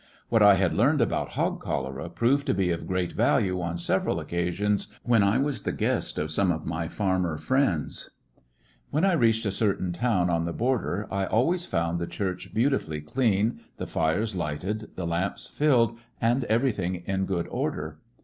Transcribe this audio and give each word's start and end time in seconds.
What 0.29 0.41
I 0.41 0.55
had 0.55 0.73
learned 0.73 0.99
about 0.99 1.33
hog 1.33 1.61
cholera 1.61 2.09
proved 2.09 2.47
to 2.47 2.55
be 2.55 2.71
of 2.71 2.87
great 2.87 3.11
value 3.13 3.61
on 3.61 3.77
several 3.77 4.19
occasions 4.19 4.87
when 5.03 5.21
I 5.21 5.37
was 5.37 5.61
the 5.61 5.71
guest 5.71 6.17
of 6.17 6.31
some 6.31 6.49
of 6.51 6.65
my 6.65 6.87
farmer 6.87 7.37
friends. 7.37 8.09
When 8.89 9.05
I 9.05 9.13
reached 9.13 9.45
a 9.45 9.51
certain 9.51 9.91
town 9.93 10.27
on 10.27 10.45
the 10.45 10.53
bor 10.53 10.79
Wearing 10.79 11.01
and 11.01 11.09
der 11.11 11.15
I 11.17 11.25
always 11.27 11.67
found 11.67 11.99
the 11.99 12.07
church 12.07 12.51
beautifully 12.51 12.99
^^Pross 13.01 13.05
clean, 13.13 13.59
the 13.77 13.85
fires 13.85 14.35
lighted, 14.35 14.89
the 14.95 15.05
lamps 15.05 15.45
filled, 15.45 15.99
and 16.19 16.45
everything 16.45 17.03
in 17.05 17.27
good 17.27 17.47
order. 17.49 17.99